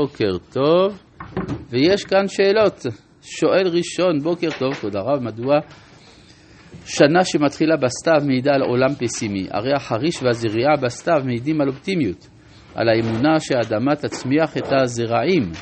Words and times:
בוקר 0.00 0.38
טוב, 0.52 1.02
ויש 1.70 2.04
כאן 2.04 2.28
שאלות. 2.28 2.86
שואל 3.22 3.66
ראשון, 3.66 4.18
בוקר 4.22 4.48
טוב, 4.58 4.74
כבוד 4.74 4.96
הרב, 4.96 5.22
מדוע 5.22 5.54
שנה 6.86 7.24
שמתחילה 7.24 7.76
בסתיו 7.76 8.26
מעידה 8.26 8.54
על 8.54 8.62
עולם 8.62 8.94
פסימי? 8.94 9.46
הרי 9.50 9.72
החריש 9.76 10.22
והזריעה 10.22 10.76
בסתיו 10.82 11.22
מעידים 11.24 11.60
על 11.60 11.68
אופטימיות, 11.68 12.28
על 12.74 12.88
האמונה 12.88 13.40
שהאדמה 13.40 13.96
תצמיח 13.96 14.56
את 14.56 14.72
הזרעים. 14.82 15.52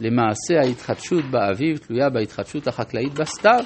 למעשה 0.00 0.58
ההתחדשות 0.64 1.24
באביב 1.30 1.76
תלויה 1.76 2.10
בהתחדשות 2.10 2.66
החקלאית 2.66 3.12
בסתיו. 3.12 3.64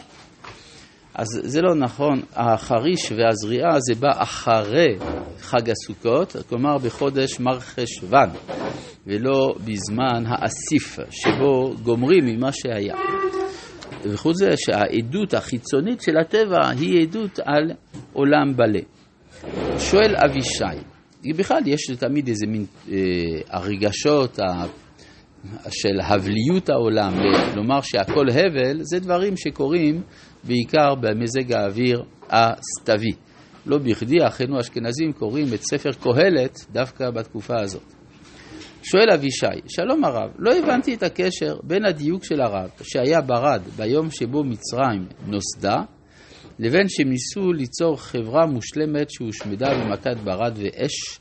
אז 1.14 1.26
זה 1.42 1.62
לא 1.62 1.74
נכון, 1.74 2.20
החריש 2.34 3.12
והזריעה 3.12 3.80
זה 3.80 3.94
בא 4.00 4.22
אחרי 4.22 4.96
חג 5.38 5.70
הסוכות, 5.70 6.36
כלומר 6.48 6.78
בחודש 6.78 7.40
מרחשוון. 7.40 8.28
ולא 9.06 9.54
בזמן 9.64 10.24
האסיף 10.26 10.98
שבו 11.10 11.74
גומרים 11.82 12.24
ממה 12.26 12.52
שהיה. 12.52 12.94
וחוץ 14.04 14.36
זה 14.36 14.50
שהעדות 14.56 15.34
החיצונית 15.34 16.00
של 16.00 16.16
הטבע 16.16 16.68
היא 16.68 17.02
עדות 17.02 17.38
על 17.44 17.70
עולם 18.12 18.56
בלה. 18.56 18.80
שואל 19.78 20.14
אבישי, 20.16 20.82
בכלל 21.36 21.60
יש 21.66 21.86
תמיד 21.98 22.28
איזה 22.28 22.46
מין 22.46 22.66
אה, 22.92 22.96
הרגשות 23.50 24.38
ה, 24.38 24.64
של 25.70 26.00
הבליות 26.00 26.68
העולם, 26.68 27.12
לומר 27.56 27.80
שהכל 27.80 28.26
הבל, 28.30 28.78
זה 28.80 29.00
דברים 29.00 29.36
שקורים 29.36 30.02
בעיקר 30.46 30.94
במזג 30.94 31.52
האוויר 31.52 32.02
הסתווי. 32.30 33.12
לא 33.66 33.78
בכדי 33.78 34.26
אחינו 34.26 34.56
האשכנזים 34.56 35.12
קוראים 35.12 35.46
את 35.54 35.62
ספר 35.62 35.90
קהלת 35.92 36.66
דווקא 36.72 37.10
בתקופה 37.10 37.60
הזאת. 37.60 37.92
שואל 38.82 39.10
אבישי, 39.14 39.46
שלום 39.68 40.04
הרב, 40.04 40.30
לא 40.38 40.52
הבנתי 40.56 40.94
את 40.94 41.02
הקשר 41.02 41.56
בין 41.62 41.84
הדיוק 41.84 42.24
של 42.24 42.40
הרב 42.40 42.70
שהיה 42.82 43.20
ברד 43.20 43.62
ביום 43.76 44.10
שבו 44.10 44.44
מצרים 44.44 45.06
נוסדה, 45.26 45.76
לבין 46.58 46.88
שהם 46.88 47.08
ניסו 47.08 47.52
ליצור 47.52 48.00
חברה 48.00 48.46
מושלמת 48.46 49.10
שהושמדה 49.10 49.68
במכת 49.74 50.16
ברד 50.24 50.58
ואש, 50.58 51.20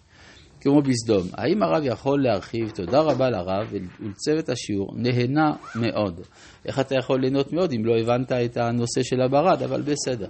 כמו 0.64 0.82
בסדום. 0.82 1.28
האם 1.34 1.64
הרב 1.64 1.84
יכול 1.84 2.24
להרחיב? 2.24 2.70
תודה 2.70 3.00
רבה 3.00 3.30
לרב 3.30 3.68
ולצוות 3.72 4.50
השיעור, 4.50 4.94
נהנה 4.96 5.52
מאוד. 5.76 6.22
איך 6.66 6.80
אתה 6.80 6.96
יכול 6.96 7.22
ליהנות 7.22 7.54
מאוד 7.54 7.74
אם 7.74 7.86
לא 7.86 7.94
הבנת 8.00 8.32
את 8.32 8.58
הנושא 8.58 9.04
של 9.04 9.22
הברד, 9.22 9.64
אבל 9.64 9.82
בסדר. 9.82 10.28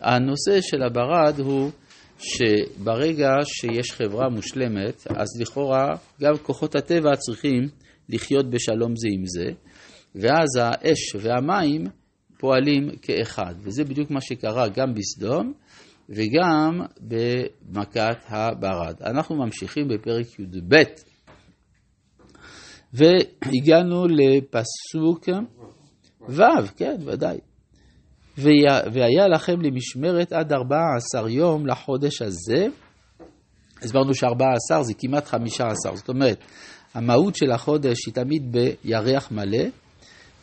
הנושא 0.00 0.60
של 0.60 0.82
הברד 0.82 1.40
הוא 1.40 1.70
שברגע 2.18 3.28
שיש 3.44 3.92
חברה 3.92 4.28
מושלמת, 4.28 5.06
אז 5.08 5.28
לכאורה 5.40 5.86
גם 6.20 6.32
כוחות 6.42 6.74
הטבע 6.74 7.16
צריכים 7.16 7.68
לחיות 8.08 8.50
בשלום 8.50 8.96
זה 8.96 9.08
עם 9.10 9.26
זה, 9.26 9.50
ואז 10.14 10.48
האש 10.60 11.16
והמים 11.20 11.84
פועלים 12.38 12.90
כאחד. 13.02 13.54
וזה 13.58 13.84
בדיוק 13.84 14.10
מה 14.10 14.20
שקרה 14.20 14.68
גם 14.68 14.94
בסדום 14.94 15.52
וגם 16.08 16.80
במכת 17.00 18.18
הברד. 18.28 18.94
אנחנו 19.02 19.36
ממשיכים 19.36 19.88
בפרק 19.88 20.26
י"ב, 20.38 20.76
והגענו 22.92 24.06
לפסוק 24.06 25.28
ו', 26.28 26.42
כן, 26.76 26.96
ודאי. 27.04 27.38
והיה 28.92 29.28
לכם 29.34 29.60
למשמרת 29.60 30.32
עד 30.32 30.52
14 30.52 31.30
יום 31.30 31.66
לחודש 31.66 32.22
הזה. 32.22 32.66
הסברנו 33.82 34.14
ש-14 34.14 34.82
זה 34.82 34.94
כמעט 34.98 35.26
15, 35.26 35.96
זאת 35.96 36.08
אומרת, 36.08 36.38
המהות 36.94 37.36
של 37.36 37.50
החודש 37.50 38.06
היא 38.06 38.14
תמיד 38.14 38.52
בירח 38.52 39.30
מלא, 39.30 39.64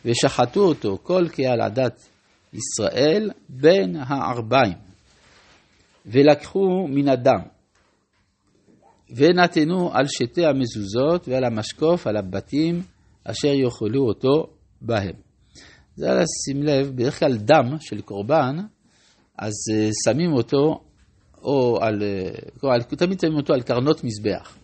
ושחטו 0.04 0.60
אותו 0.60 0.98
כל 1.02 1.28
קהל 1.32 1.60
עדת 1.60 2.08
ישראל 2.52 3.30
בין 3.48 3.96
הערביים, 3.96 4.91
ולקחו 6.06 6.88
מן 6.88 7.08
הדם, 7.08 7.40
ונתנו 9.16 9.90
על 9.92 10.06
שתי 10.06 10.46
המזוזות 10.46 11.28
ועל 11.28 11.44
המשקוף, 11.44 12.06
על 12.06 12.16
הבתים, 12.16 12.82
אשר 13.24 13.48
יאכלו 13.48 14.08
אותו 14.08 14.46
בהם. 14.80 15.14
זה 15.96 16.06
לשים 16.10 16.62
לב, 16.62 16.90
בדרך 16.96 17.18
כלל 17.18 17.36
דם 17.36 17.76
של 17.80 18.00
קורבן, 18.00 18.56
אז 19.38 19.52
אה, 19.72 19.88
שמים 20.04 20.32
אותו, 20.32 20.80
או 21.42 21.78
על, 21.80 22.02
או 22.62 22.70
על, 22.70 22.82
תמיד 22.82 23.20
שמים 23.20 23.36
אותו 23.36 23.54
על 23.54 23.62
קרנות 23.62 24.04
מזבח, 24.04 24.56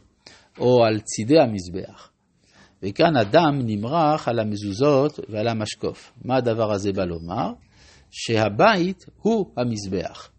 או 0.58 0.84
על 0.84 1.00
צידי 1.00 1.38
המזבח. 1.38 2.10
וכאן 2.82 3.16
הדם 3.16 3.58
נמרח 3.64 4.28
על 4.28 4.38
המזוזות 4.38 5.20
ועל 5.28 5.48
המשקוף. 5.48 6.12
מה 6.24 6.36
הדבר 6.36 6.72
הזה 6.72 6.92
בא 6.92 7.04
לומר? 7.04 7.52
שהבית 8.10 9.06
הוא 9.22 9.46
המזבח. 9.56 10.30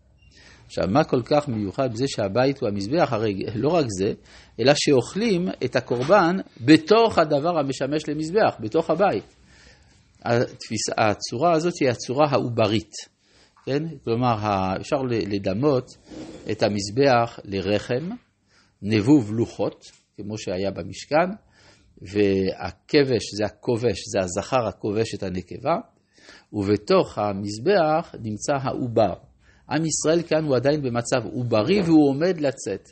עכשיו, 0.69 0.87
מה 0.87 1.03
כל 1.03 1.21
כך 1.25 1.47
מיוחד 1.47 1.93
בזה 1.93 2.05
שהבית 2.07 2.59
הוא 2.61 2.69
המזבח? 2.69 3.13
הרי 3.13 3.43
לא 3.55 3.69
רק 3.69 3.85
זה, 3.99 4.13
אלא 4.59 4.73
שאוכלים 4.75 5.47
את 5.65 5.75
הקורבן 5.75 6.37
בתוך 6.61 7.17
הדבר 7.17 7.59
המשמש 7.59 8.09
למזבח, 8.09 8.55
בתוך 8.59 8.89
הבית. 8.89 9.35
התפיסה, 10.25 10.91
הצורה 10.97 11.53
הזאת 11.53 11.73
היא 11.81 11.89
הצורה 11.89 12.27
העוברית, 12.29 12.91
כן? 13.65 13.83
כלומר, 14.03 14.35
אפשר 14.81 15.01
לדמות 15.07 15.85
את 16.51 16.63
המזבח 16.63 17.39
לרחם, 17.43 18.09
נבוב 18.81 19.33
לוחות, 19.33 19.85
כמו 20.17 20.37
שהיה 20.37 20.71
במשכן, 20.71 21.29
והכבש 22.01 23.23
זה 23.37 23.45
הכובש, 23.45 24.03
זה 24.07 24.19
הזכר 24.19 24.67
הכובש 24.67 25.15
את 25.15 25.23
הנקבה, 25.23 25.75
ובתוך 26.53 27.17
המזבח 27.17 28.15
נמצא 28.21 28.53
העובר. 28.61 29.28
עם 29.71 29.85
ישראל 29.85 30.21
כאן 30.21 30.45
הוא 30.45 30.55
עדיין 30.55 30.81
במצב 30.81 31.25
עוברי 31.33 31.81
והוא 31.81 32.09
עומד 32.09 32.41
לצאת. 32.41 32.89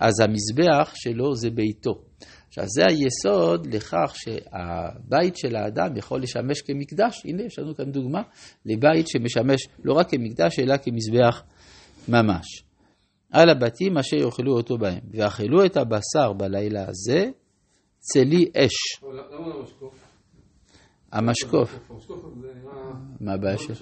אז 0.00 0.20
המזבח 0.20 0.92
שלו 0.94 1.34
זה 1.34 1.50
ביתו. 1.50 2.02
עכשיו 2.48 2.64
זה 2.66 2.82
היסוד 2.88 3.74
לכך 3.74 4.14
שהבית 4.14 5.36
של 5.36 5.56
האדם 5.56 5.96
יכול 5.96 6.22
לשמש 6.22 6.62
כמקדש. 6.62 7.22
הנה 7.24 7.42
יש 7.42 7.58
לנו 7.58 7.74
כאן 7.74 7.92
דוגמה 7.92 8.22
לבית 8.66 9.08
שמשמש 9.08 9.68
לא 9.84 9.92
רק 9.92 10.10
כמקדש 10.10 10.58
אלא 10.58 10.76
כמזבח 10.76 11.42
ממש. 12.08 12.64
על 13.32 13.50
הבתים 13.50 13.98
אשר 13.98 14.16
יאכלו 14.16 14.56
אותו 14.56 14.78
בהם, 14.78 15.00
ואכלו 15.10 15.64
את 15.64 15.76
הבשר 15.76 16.32
בלילה 16.32 16.88
הזה, 16.88 17.30
צלי 17.98 18.44
אש. 18.56 19.02
למה 19.02 19.48
לא 19.48 19.60
המשקוף? 19.60 20.07
המשקוף. 21.12 21.88
מה 23.20 23.32
הבעיה 23.32 23.58
של... 23.58 23.72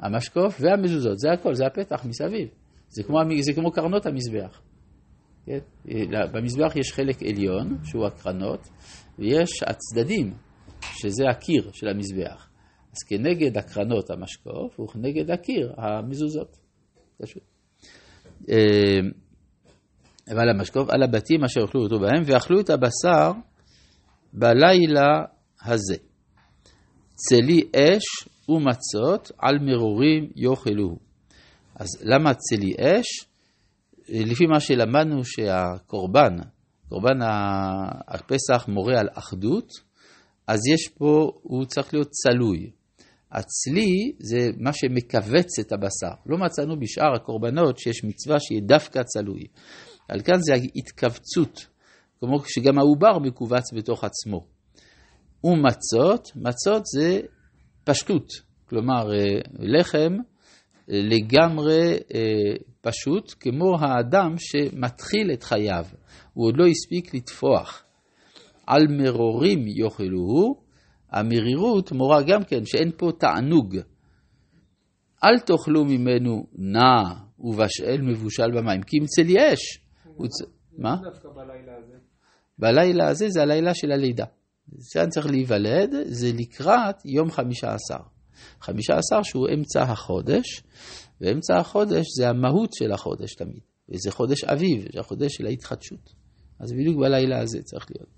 המשקוף 0.00 0.60
והמזוזות, 0.60 1.18
זה 1.18 1.32
הכל, 1.32 1.54
זה 1.54 1.66
הפתח 1.66 2.04
מסביב. 2.04 2.48
זה 2.88 3.02
כמו, 3.02 3.18
זה 3.40 3.52
כמו 3.52 3.72
קרנות 3.72 4.06
המזבח. 4.06 4.60
כן? 5.46 5.58
במזבח 6.32 6.76
יש 6.76 6.92
חלק 6.92 7.22
עליון, 7.22 7.78
שהוא 7.84 8.06
הקרנות, 8.06 8.68
ויש 9.18 9.62
הצדדים, 9.62 10.34
שזה 10.80 11.24
הקיר 11.30 11.70
של 11.72 11.88
המזבח. 11.88 12.48
אז 12.92 12.98
כנגד 13.08 13.58
הקרנות 13.58 14.10
המשקוף, 14.10 14.80
וכנגד 14.80 15.30
הקיר 15.30 15.72
המזוזות. 15.76 16.56
פשוט. 17.22 17.42
ועל 20.26 20.48
המשקוף, 20.48 20.90
על 20.90 21.02
הבתים 21.02 21.44
אשר 21.44 21.60
אוכלו 21.60 21.82
אותו 21.82 22.00
בהם, 22.00 22.22
ואכלו 22.26 22.60
את 22.60 22.70
הבשר 22.70 23.32
בלילה 24.32 25.24
הזה. 25.64 25.96
צלי 27.14 27.60
אש 27.76 28.28
ומצות 28.48 29.30
על 29.38 29.58
מרורים 29.58 30.30
יאכלוהו. 30.36 30.98
אז 31.76 31.88
למה 32.02 32.34
צלי 32.34 32.74
אש? 32.78 33.06
לפי 34.08 34.46
מה 34.46 34.60
שלמדנו 34.60 35.24
שהקורבן, 35.24 36.36
קורבן 36.88 37.18
הפסח 38.08 38.68
מורה 38.68 39.00
על 39.00 39.08
אחדות, 39.12 39.68
אז 40.46 40.60
יש 40.74 40.88
פה, 40.88 41.32
הוא 41.42 41.64
צריך 41.64 41.94
להיות 41.94 42.08
צלוי. 42.10 42.70
הצלי 43.32 44.12
זה 44.18 44.50
מה 44.58 44.72
שמכווץ 44.72 45.58
את 45.60 45.72
הבשר. 45.72 46.14
לא 46.26 46.38
מצאנו 46.38 46.80
בשאר 46.80 47.14
הקורבנות 47.16 47.78
שיש 47.78 48.04
מצווה 48.04 48.40
שיהיה 48.40 48.60
דווקא 48.60 49.02
צלוי. 49.02 49.46
על 50.08 50.20
כאן 50.20 50.40
זה 50.40 50.52
התכווצות, 50.76 51.66
כמו 52.20 52.38
שגם 52.46 52.78
העובר 52.78 53.18
מכווץ 53.18 53.72
בתוך 53.76 54.04
עצמו. 54.04 54.53
ומצות, 55.44 56.30
מצות 56.36 56.82
זה 56.86 57.20
פשטות, 57.84 58.28
כלומר 58.68 59.14
אה, 59.14 59.40
לחם 59.58 60.16
לגמרי 60.88 61.92
אה, 62.14 62.52
פשוט, 62.80 63.34
כמו 63.40 63.76
האדם 63.80 64.34
שמתחיל 64.38 65.32
את 65.32 65.42
חייו, 65.42 65.84
הוא 66.32 66.46
עוד 66.46 66.54
לא 66.56 66.66
הספיק 66.66 67.14
לטפוח. 67.14 67.84
על 68.66 68.86
מרורים 68.88 69.68
יאכלוהו, 69.68 70.64
המרירות 71.10 71.92
מורה 71.92 72.22
גם 72.22 72.44
כן 72.44 72.64
שאין 72.64 72.90
פה 72.96 73.10
תענוג. 73.18 73.76
אל 75.24 75.38
תאכלו 75.38 75.84
ממנו 75.84 76.46
נע 76.54 77.02
ובשאל 77.38 78.00
מבושל 78.02 78.50
במים, 78.50 78.82
כי 78.82 78.96
ימצא 78.96 79.22
לי 79.22 79.52
אש. 79.52 79.80
מה? 80.78 80.96
בלילה 82.58 83.08
הזה 83.08 83.28
זה 83.28 83.42
הלילה 83.42 83.74
של 83.74 83.92
הלידה. 83.92 84.24
כאן 84.92 85.10
צריך 85.10 85.26
להיוולד, 85.26 85.90
זה 86.06 86.30
לקראת 86.34 86.96
יום 87.04 87.30
חמישה 87.30 87.74
עשר. 87.74 88.04
חמישה 88.60 88.96
עשר 88.96 89.22
שהוא 89.22 89.48
אמצע 89.54 89.82
החודש, 89.82 90.62
ואמצע 91.20 91.58
החודש 91.58 92.06
זה 92.18 92.28
המהות 92.28 92.72
של 92.72 92.92
החודש 92.92 93.34
תמיד. 93.34 93.60
וזה 93.88 94.10
חודש 94.10 94.44
אביב, 94.44 94.84
זה 94.92 95.00
החודש 95.00 95.34
של 95.34 95.46
ההתחדשות. 95.46 96.14
אז 96.60 96.72
בדיוק 96.72 96.96
בלילה 97.00 97.40
הזה 97.40 97.62
צריך 97.62 97.86
להיות. 97.90 98.08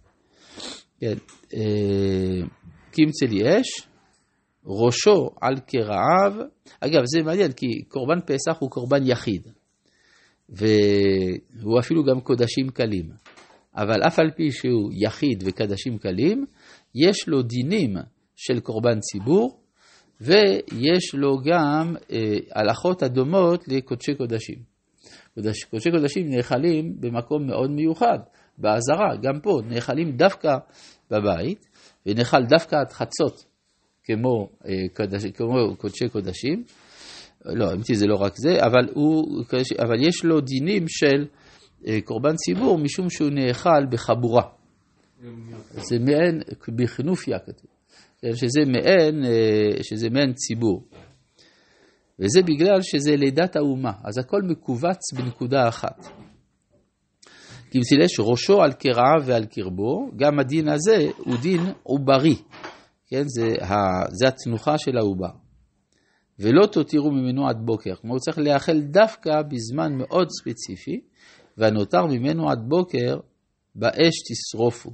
כן, 1.01 1.17
אה, 1.55 2.47
קימצא 2.91 3.27
לי 3.27 3.61
אש, 3.61 3.89
ראשו 4.65 5.31
על 5.41 5.61
קרעיו. 5.61 6.47
אגב, 6.81 7.03
זה 7.05 7.23
מעניין, 7.23 7.53
כי 7.53 7.67
קורבן 7.89 8.21
פסח 8.27 8.57
הוא 8.59 8.71
קורבן 8.71 9.07
יחיד, 9.07 9.49
והוא 10.49 11.79
אפילו 11.81 12.05
גם 12.05 12.21
קודשים 12.21 12.69
קלים. 12.69 13.11
אבל 13.77 14.01
אף 14.07 14.19
על 14.19 14.31
פי 14.31 14.53
שהוא 14.53 14.91
יחיד 14.95 15.43
וקדשים 15.47 15.99
קלים, 15.99 16.47
יש 16.95 17.29
לו 17.29 17.43
דינים 17.43 17.95
של 18.37 18.61
קורבן 18.61 19.01
ציבור, 19.01 19.61
ויש 20.21 21.15
לו 21.15 21.39
גם 21.45 21.95
אה, 22.13 22.39
הלכות 22.55 23.03
הדומות 23.03 23.69
לקודשי 23.69 24.15
קודשים. 24.15 24.59
קודש, 25.35 25.65
קודשי 25.65 25.91
קודשים 25.91 26.31
נאכלים 26.31 27.01
במקום 27.01 27.47
מאוד 27.47 27.71
מיוחד, 27.71 28.19
באזהרה, 28.59 29.17
גם 29.23 29.41
פה, 29.41 29.61
נאכלים 29.69 30.17
דווקא 30.17 30.57
בבית, 31.11 31.67
ונאכל 32.07 32.45
דווקא 32.49 32.77
עד 32.77 32.93
חצות, 32.93 33.45
כמו, 34.05 34.49
אה, 34.67 34.73
קודש, 34.95 35.27
כמו 35.27 35.77
קודשי 35.77 36.09
קודשים. 36.09 36.65
לא, 37.45 37.73
אמיתי 37.73 37.95
זה 37.95 38.07
לא 38.07 38.17
רק 38.17 38.33
זה, 38.37 38.59
אבל, 38.65 38.89
הוא, 38.95 39.43
אבל 39.79 40.09
יש 40.09 40.25
לו 40.25 40.41
דינים 40.41 40.85
של 40.89 41.27
קורבן 42.05 42.35
ציבור, 42.37 42.79
משום 42.79 43.11
שהוא 43.11 43.31
נאכל 43.31 43.87
בחבורה. 43.91 44.43
זה 45.71 45.99
מעין, 45.99 46.41
בכנופיה 46.77 47.39
כתוב, 47.39 47.71
כן, 48.19 48.37
שזה 48.37 48.61
מעין, 48.67 49.25
אה, 49.25 49.83
שזה 49.83 50.11
מעין 50.11 50.33
ציבור. 50.33 50.85
וזה 52.19 52.43
בגלל 52.43 52.83
שזה 52.83 53.17
לידת 53.17 53.57
האומה, 53.57 53.93
אז 54.05 54.19
הכל 54.19 54.43
מכווץ 54.43 55.13
בנקודה 55.17 55.69
אחת. 55.69 56.07
כי 57.71 57.79
מסילש 57.79 58.21
ראשו 58.21 58.63
על 58.63 58.73
קרעיו 58.73 59.27
ועל 59.27 59.45
קרבו, 59.45 60.11
גם 60.17 60.39
הדין 60.39 60.69
הזה 60.69 61.07
הוא 61.17 61.37
דין 61.43 61.61
עוברי, 61.83 62.37
כן, 63.07 63.23
זה, 63.27 63.65
ה, 63.65 63.75
זה 64.11 64.29
התנוחה 64.29 64.79
של 64.79 64.97
העובר. 64.99 65.31
ולא 66.39 66.67
תותירו 66.67 67.11
ממנו 67.11 67.49
עד 67.49 67.57
בוקר, 67.65 67.95
כלומר 67.95 68.15
הוא 68.15 68.21
צריך 68.21 68.39
להיאכל 68.39 68.81
דווקא 68.81 69.43
בזמן 69.43 69.93
מאוד 69.99 70.29
ספציפי, 70.31 71.01
והנותר 71.59 72.07
ממנו 72.07 72.51
עד 72.51 72.59
בוקר 72.69 73.19
באש 73.75 74.15
תשרופו. 74.31 74.91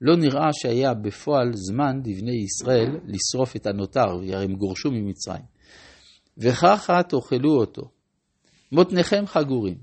לא 0.00 0.16
נראה 0.16 0.52
שהיה 0.52 0.94
בפועל 0.94 1.50
זמן 1.54 1.96
לבני 2.04 2.44
ישראל 2.44 3.00
לשרוף 3.04 3.56
את 3.56 3.66
הנותר, 3.66 4.08
הרי 4.10 4.44
הם 4.44 4.54
גורשו 4.54 4.90
ממצרים. 4.90 5.44
וככה 6.38 7.02
תאכלו 7.02 7.56
אותו. 7.60 7.90
מותניכם 8.72 9.26
חגורים, 9.26 9.78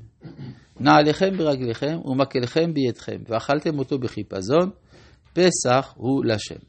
נעליכם 0.80 1.38
ברגליכם 1.38 1.98
ומקלכם 2.06 2.74
בידכם, 2.74 3.24
ואכלתם 3.28 3.80
אותו 3.80 4.00
בחיפזון, 4.00 4.70
פסח 5.34 5.94
הוא 5.98 6.26
לשם. 6.26 6.60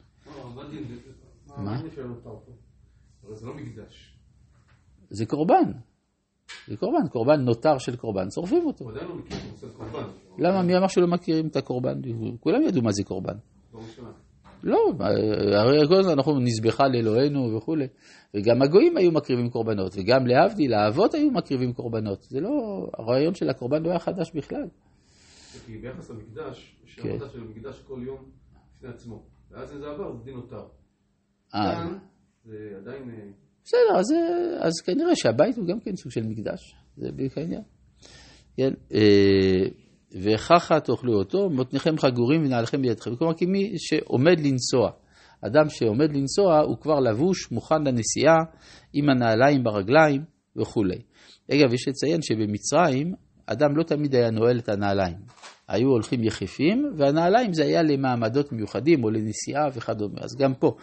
מה? 1.57 1.81
זה 3.33 3.45
לא 3.45 3.53
מקדש. 3.53 4.15
זה 5.09 5.25
קורבן. 5.25 5.71
קורבן, 6.75 7.07
קורבן 7.07 7.41
נותר 7.41 7.77
של 7.77 7.95
קורבן, 7.95 8.29
שורפים 8.35 8.65
אותו. 8.65 8.91
לא. 8.91 9.01
למה? 10.37 10.61
מי 10.61 10.77
אמר 10.77 10.87
שלא 10.87 11.07
מכירים 11.07 11.47
את 11.47 11.55
הקורבן? 11.55 12.01
כולם 12.39 12.61
ידעו 12.61 12.81
מה 12.81 12.91
זה 12.91 13.03
קורבן. 13.03 13.33
לא. 13.73 13.79
לא, 14.63 14.77
הרי 15.55 15.87
כל 15.87 15.95
הזמן 15.99 16.11
אנחנו 16.11 16.39
נזבחה 16.39 16.87
לאלוהינו 16.87 17.55
וכולי. 17.57 17.87
וגם 18.33 18.61
הגויים 18.61 18.97
היו 18.97 19.11
מקריבים 19.11 19.49
קורבנות, 19.49 19.91
וגם 19.95 20.27
להבדיל, 20.27 20.73
האבות 20.73 21.13
היו 21.13 21.31
מקריבים 21.31 21.73
קורבנות. 21.73 22.23
זה 22.23 22.39
לא, 22.39 22.49
הרעיון 22.97 23.33
של 23.33 23.49
הקורבן 23.49 23.83
לא 23.83 23.89
היה 23.89 23.99
חדש 23.99 24.31
בכלל. 24.35 24.67
כי 25.65 25.77
ביחס 25.77 26.09
למקדש, 26.09 26.75
יש 26.85 26.95
כן. 26.95 27.09
עבודה 27.09 27.29
של 27.29 27.43
מקדש 27.43 27.79
כל 27.79 27.99
יום 28.05 28.17
בפני 28.77 28.89
עצמו. 28.89 29.23
ואז 29.51 29.69
זה 29.69 29.87
עבר, 29.87 30.17
זה 30.17 30.23
דין 30.23 30.35
נותר. 30.35 30.65
אה, 31.55 31.75
כאן 31.75 31.97
זה 32.45 32.73
עדיין... 32.77 33.33
אה, 33.73 33.79
בסדר, 33.79 33.99
אז, 33.99 34.05
אז 34.59 34.73
כנראה 34.85 35.15
שהבית 35.15 35.57
הוא 35.57 35.67
גם 35.67 35.79
כן 35.79 35.95
סוג 35.95 36.11
של 36.11 36.23
מקדש, 36.23 36.75
זה 36.97 37.11
בדיוק 37.11 37.37
העניין. 37.37 37.61
כן, 38.57 38.73
אה, 38.93 39.69
וככה 40.21 40.79
תאכלו 40.79 41.13
אותו, 41.13 41.49
מותניכם 41.49 41.97
חגורים 41.97 42.45
ונעליכם 42.45 42.81
בידכם. 42.81 43.15
כלומר, 43.15 43.33
כי 43.33 43.45
מי 43.45 43.73
שעומד 43.77 44.39
לנסוע, 44.39 44.91
אדם 45.41 45.69
שעומד 45.69 46.11
לנסוע 46.11 46.59
הוא 46.59 46.77
כבר 46.77 46.99
לבוש, 46.99 47.51
מוכן 47.51 47.83
לנסיעה, 47.83 48.37
עם 48.93 49.09
הנעליים 49.09 49.63
ברגליים 49.63 50.21
וכולי. 50.55 51.01
אגב, 51.51 51.73
יש 51.73 51.87
לציין 51.87 52.21
שבמצרים, 52.21 53.13
אדם 53.45 53.77
לא 53.77 53.83
תמיד 53.83 54.15
היה 54.15 54.31
נועל 54.31 54.59
את 54.59 54.69
הנעליים. 54.69 55.17
היו 55.69 55.89
הולכים 55.89 56.23
יחפים, 56.23 56.93
והנעליים 56.97 57.53
זה 57.53 57.63
היה 57.63 57.83
למעמדות 57.83 58.51
מיוחדים 58.51 59.03
או 59.03 59.09
לנסיעה 59.09 59.67
וכדומה. 59.73 60.17
אז 60.21 60.35
גם 60.39 60.53
פה, 60.53 60.75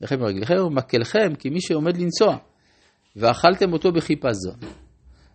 לכם 0.00 0.20
ברגליכם 0.20 0.54
ומקלכם 0.66 1.32
כמי 1.38 1.60
שעומד 1.60 1.96
לנסוע, 1.96 2.36
ואכלתם 3.16 3.72
אותו 3.72 3.92
בחיפזון. 3.92 4.56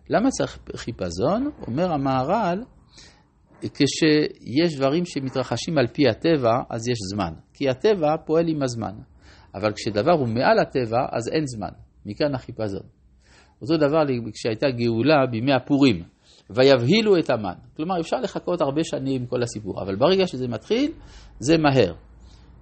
למה 0.10 0.30
צריך 0.30 0.60
חיפזון? 0.76 1.52
אומר 1.68 1.92
המהר"ל, 1.92 2.64
כשיש 3.62 4.76
דברים 4.76 5.06
שמתרחשים 5.06 5.78
על 5.78 5.88
פי 5.88 6.10
הטבע, 6.10 6.52
אז 6.70 6.88
יש 6.88 6.98
זמן. 7.14 7.34
כי 7.54 7.70
הטבע 7.70 8.16
פועל 8.26 8.48
עם 8.48 8.64
הזמן. 8.64 8.94
אבל 9.56 9.74
כשדבר 9.74 10.12
הוא 10.12 10.28
מעל 10.28 10.60
הטבע, 10.60 11.00
אז 11.12 11.30
אין 11.34 11.44
זמן. 11.46 11.72
מכאן 12.06 12.36
החיפזון. 12.36 12.84
אותו 13.62 13.78
דבר 13.78 14.04
כשהייתה 14.34 14.68
גאולה 14.70 15.26
בימי 15.32 15.54
הפורים, 15.54 16.04
ויבהילו 16.50 17.18
את 17.18 17.30
המן. 17.30 17.54
כלומר, 17.76 18.00
אפשר 18.00 18.18
לחכות 18.18 18.62
הרבה 18.62 18.84
שנים 18.84 19.22
עם 19.22 19.28
כל 19.28 19.44
הסיפור, 19.44 19.82
אבל 19.82 19.96
ברגע 19.96 20.28
שזה 20.28 20.48
מתחיל, 20.48 20.92
זה 21.40 21.58
מהר. 21.58 21.94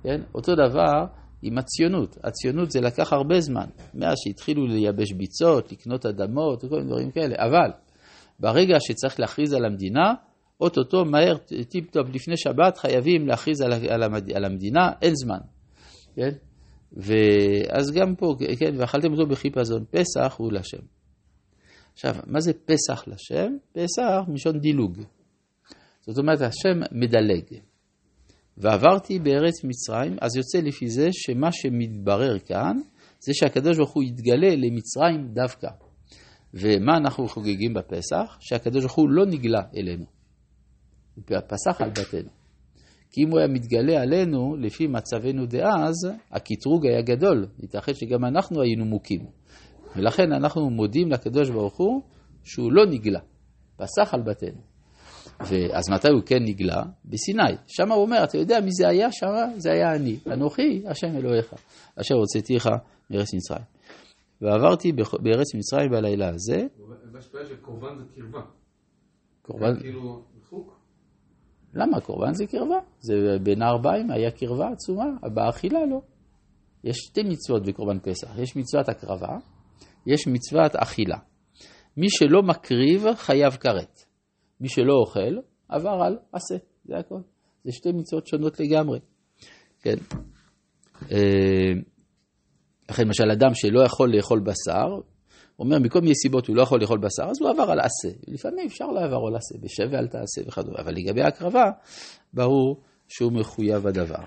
כן? 0.04 0.22
אותו 0.36 0.56
דבר 0.56 1.06
עם 1.42 1.58
הציונות. 1.58 2.18
הציונות 2.24 2.72
זה 2.72 2.82
לקח 2.82 3.14
הרבה 3.14 3.40
זמן, 3.40 3.66
מאז 3.94 4.16
שהתחילו 4.24 4.68
לייבש 4.68 5.12
ביצות, 5.12 5.72
לקנות 5.72 6.06
אדמות 6.06 6.64
וכל 6.64 6.76
מיני 6.76 6.90
דברים 6.90 7.12
כאלה. 7.12 7.36
אבל 7.38 7.72
ברגע 8.40 8.76
שצריך 8.80 9.20
להכריז 9.20 9.54
על 9.54 9.66
המדינה, 9.66 10.14
אוטוטו 10.62 11.06
מהר, 11.06 11.38
טיפ 11.70 11.92
טופ, 11.92 12.08
לפני 12.14 12.38
שבת 12.38 12.78
חייבים 12.78 13.28
להכריז 13.28 13.62
על, 13.62 13.74
על. 13.74 14.04
על 14.36 14.46
המדינה, 14.46 14.90
אין 15.02 15.14
זמן. 15.16 15.40
כן? 16.16 16.32
ואז 16.94 17.92
גם 17.96 18.16
פה, 18.16 18.36
כן, 18.60 18.76
ואכלתם 18.78 19.12
אותו 19.12 19.28
בחיפזון, 19.28 19.84
פסח 19.92 20.36
הוא 20.38 20.54
לשם. 20.54 20.95
עכשיו, 21.96 22.16
מה 22.28 22.40
זה 22.40 22.52
פסח 22.54 23.08
לשם? 23.08 23.58
פסח 23.72 24.28
מלשון 24.28 24.60
דילוג. 24.60 24.98
זאת 26.02 26.18
אומרת, 26.18 26.42
השם 26.42 26.80
מדלג. 26.92 27.44
ועברתי 28.58 29.20
בארץ 29.20 29.64
מצרים, 29.64 30.18
אז 30.22 30.36
יוצא 30.36 30.58
לפי 30.58 30.90
זה 30.90 31.08
שמה 31.12 31.52
שמתברר 31.52 32.40
כאן, 32.40 32.78
זה 33.20 33.34
שהקדוש 33.34 33.78
ברוך 33.78 33.94
הוא 33.94 34.04
יתגלה 34.04 34.56
למצרים 34.56 35.28
דווקא. 35.34 35.68
ומה 36.54 36.98
אנחנו 36.98 37.28
חוגגים 37.28 37.74
בפסח? 37.74 38.38
שהקדוש 38.40 38.84
ברוך 38.84 38.96
הוא 38.96 39.10
לא 39.10 39.26
נגלה 39.26 39.62
אלינו. 39.76 40.06
הוא 41.16 41.24
פסח 41.48 41.82
על 41.82 41.90
בתינו. 41.90 42.30
כי 43.12 43.24
אם 43.24 43.32
הוא 43.32 43.40
היה 43.40 43.48
מתגלה 43.48 44.02
עלינו, 44.02 44.56
לפי 44.56 44.88
מצבנו 44.88 45.46
דאז, 45.46 45.96
הקטרוג 46.32 46.86
היה 46.86 47.02
גדול. 47.02 47.48
ייתכן 47.60 47.94
שגם 47.94 48.26
אנחנו 48.26 48.62
היינו 48.62 48.86
מוכים. 48.86 49.26
ולכן 49.96 50.32
אנחנו 50.32 50.70
מודים 50.70 51.12
לקדוש 51.12 51.50
ברוך 51.50 51.78
הוא 51.78 52.02
שהוא 52.44 52.72
לא 52.72 52.86
נגלה. 52.86 53.20
פסח 53.78 54.14
על 54.14 54.22
בתינו. 54.22 54.62
ואז 55.40 55.90
מתי 55.90 56.08
הוא 56.10 56.22
כן 56.26 56.44
נגלה? 56.44 56.84
בסיני. 57.06 57.56
שם 57.68 57.92
הוא 57.92 58.02
אומר, 58.02 58.24
אתה 58.24 58.38
יודע 58.38 58.60
מי 58.60 58.70
זה 58.72 58.88
היה 58.88 59.12
שם? 59.12 59.28
זה 59.58 59.72
היה 59.72 59.96
אני. 59.96 60.20
אנוכי, 60.34 60.84
השם 60.88 61.08
אלוהיך, 61.18 61.54
אשר 62.02 62.16
הוצאתיך 62.16 62.70
מארץ 63.10 63.34
מצרים. 63.34 63.66
ועברתי 64.42 64.92
בארץ 64.92 65.56
מצרים 65.56 65.92
בלילה 65.92 66.30
הזה. 66.30 66.68
והשפעה 67.14 67.46
של 67.46 67.56
קורבן 67.56 67.98
זה 67.98 68.04
קרבה. 68.16 68.42
קורבן, 69.42 69.80
כאילו 69.80 70.24
רחוק. 70.42 70.80
למה? 71.74 72.02
קורבן 72.02 72.34
זה 72.34 72.46
קרבה. 72.48 72.80
זה 73.00 73.14
בין 73.44 73.62
הארבעים 73.62 74.12
היה 74.12 74.32
קרבה 74.32 74.68
עצומה, 74.72 75.06
באכילה 75.34 75.86
לא. 75.86 76.02
יש 76.84 76.98
שתי 76.98 77.24
מצוות 77.24 77.66
בקורבן 77.66 78.00
פסח. 78.00 78.38
יש 78.38 78.56
מצוות 78.56 78.90
הקרבה, 78.90 79.38
יש 80.06 80.28
מצוות 80.28 80.76
אכילה. 80.76 81.18
מי 81.98 82.10
שלא 82.10 82.42
מקריב 82.42 83.14
חייב 83.16 83.54
כרת. 83.54 84.06
מי 84.62 84.70
שלא 84.70 84.94
אוכל, 84.94 85.36
עבר 85.70 86.04
על 86.04 86.18
עשה, 86.32 86.56
זה 86.86 86.98
הכל. 86.98 87.20
זה 87.64 87.72
שתי 87.72 87.92
מצוות 87.92 88.28
שונות 88.28 88.60
לגמרי. 88.60 89.00
כן. 89.82 89.96
אה, 91.12 91.74
לכן 92.90 93.04
למשל 93.06 93.32
אדם 93.32 93.54
שלא 93.54 93.84
יכול 93.86 94.16
לאכול 94.16 94.40
בשר, 94.40 94.88
אומר, 95.60 95.80
מכל 95.80 96.02
מיני 96.02 96.16
סיבות 96.16 96.48
הוא 96.48 96.56
לא 96.56 96.62
יכול 96.62 96.82
לאכול 96.82 97.00
בשר, 97.00 97.30
אז 97.30 97.42
הוא 97.42 97.50
עבר 97.50 97.72
על 97.72 97.80
עשה. 97.80 98.18
לפעמים 98.28 98.68
אפשר 98.68 98.86
לעבור 98.86 99.28
על 99.28 99.36
עשה, 99.36 99.56
בשב 99.62 99.88
ואל 99.92 100.08
תעשה 100.08 100.42
וכדומה, 100.48 100.78
אבל 100.80 100.94
לגבי 100.94 101.22
ההקרבה, 101.22 101.64
ברור 102.34 102.82
שהוא 103.08 103.32
מחויב 103.32 103.88
הדבר. 103.88 104.24